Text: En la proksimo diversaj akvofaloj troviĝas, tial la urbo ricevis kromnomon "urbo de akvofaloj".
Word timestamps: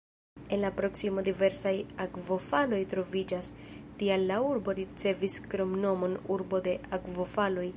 En 0.55 0.59
la 0.63 0.69
proksimo 0.77 1.23
diversaj 1.27 1.73
akvofaloj 2.05 2.79
troviĝas, 2.93 3.51
tial 4.01 4.25
la 4.33 4.39
urbo 4.49 4.75
ricevis 4.81 5.37
kromnomon 5.53 6.17
"urbo 6.39 6.63
de 6.71 6.75
akvofaloj". 6.99 7.69